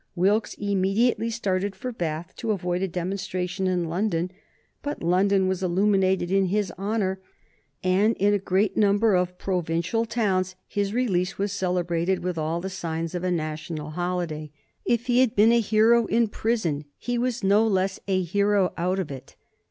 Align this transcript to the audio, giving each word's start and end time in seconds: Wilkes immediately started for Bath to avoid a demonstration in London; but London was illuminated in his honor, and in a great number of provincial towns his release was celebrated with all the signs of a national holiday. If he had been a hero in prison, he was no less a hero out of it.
Wilkes 0.15 0.55
immediately 0.55 1.29
started 1.29 1.75
for 1.75 1.91
Bath 1.91 2.33
to 2.37 2.49
avoid 2.49 2.81
a 2.81 2.87
demonstration 2.87 3.67
in 3.67 3.85
London; 3.85 4.31
but 4.81 5.03
London 5.03 5.47
was 5.47 5.61
illuminated 5.61 6.31
in 6.31 6.45
his 6.45 6.73
honor, 6.75 7.21
and 7.83 8.15
in 8.17 8.33
a 8.33 8.39
great 8.39 8.75
number 8.75 9.13
of 9.13 9.37
provincial 9.37 10.05
towns 10.05 10.55
his 10.67 10.91
release 10.91 11.37
was 11.37 11.51
celebrated 11.51 12.23
with 12.23 12.39
all 12.39 12.59
the 12.59 12.67
signs 12.67 13.13
of 13.13 13.23
a 13.23 13.29
national 13.29 13.91
holiday. 13.91 14.51
If 14.85 15.05
he 15.05 15.19
had 15.19 15.35
been 15.35 15.51
a 15.51 15.59
hero 15.61 16.07
in 16.07 16.29
prison, 16.29 16.85
he 16.97 17.19
was 17.19 17.43
no 17.43 17.67
less 17.67 17.99
a 18.07 18.23
hero 18.23 18.73
out 18.79 18.97
of 18.97 19.11
it. 19.11 19.35